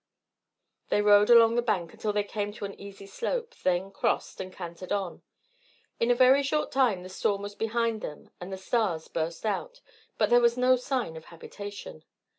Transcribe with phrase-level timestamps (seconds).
[0.89, 4.51] They rode along the bank until they came to an easy slope, then crossed, and
[4.51, 5.21] cantered on.
[5.99, 9.79] In a very short time the storm was behind them and the stars burst out,
[10.17, 12.03] but there was no sign of habitation.